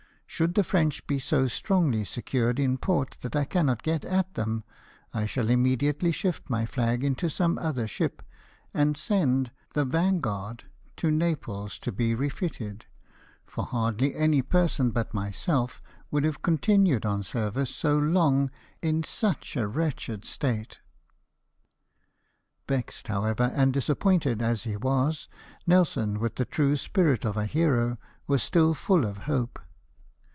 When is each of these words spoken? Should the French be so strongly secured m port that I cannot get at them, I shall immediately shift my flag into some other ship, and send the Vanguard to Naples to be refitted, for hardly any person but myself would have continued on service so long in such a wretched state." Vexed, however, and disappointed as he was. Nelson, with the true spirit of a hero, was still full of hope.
Should 0.33 0.55
the 0.55 0.63
French 0.63 1.05
be 1.07 1.19
so 1.19 1.47
strongly 1.47 2.03
secured 2.05 2.57
m 2.57 2.77
port 2.77 3.17
that 3.21 3.35
I 3.35 3.43
cannot 3.45 3.83
get 3.83 4.03
at 4.05 4.33
them, 4.33 4.63
I 5.13 5.25
shall 5.27 5.49
immediately 5.49 6.11
shift 6.13 6.49
my 6.49 6.65
flag 6.65 7.03
into 7.03 7.29
some 7.29 7.57
other 7.59 7.85
ship, 7.85 8.23
and 8.73 8.95
send 8.97 9.51
the 9.75 9.83
Vanguard 9.85 10.63
to 10.97 11.11
Naples 11.11 11.77
to 11.79 11.91
be 11.91 12.15
refitted, 12.15 12.85
for 13.45 13.65
hardly 13.65 14.15
any 14.15 14.41
person 14.41 14.89
but 14.91 15.13
myself 15.13 15.79
would 16.09 16.23
have 16.23 16.41
continued 16.41 17.05
on 17.05 17.21
service 17.23 17.69
so 17.75 17.97
long 17.99 18.49
in 18.81 19.03
such 19.03 19.55
a 19.57 19.67
wretched 19.67 20.23
state." 20.25 20.79
Vexed, 22.69 23.09
however, 23.09 23.51
and 23.53 23.73
disappointed 23.73 24.41
as 24.41 24.63
he 24.63 24.77
was. 24.77 25.27
Nelson, 25.67 26.19
with 26.19 26.35
the 26.37 26.45
true 26.45 26.77
spirit 26.77 27.25
of 27.25 27.35
a 27.37 27.45
hero, 27.45 27.97
was 28.27 28.41
still 28.41 28.73
full 28.73 29.05
of 29.05 29.17
hope. 29.27 29.59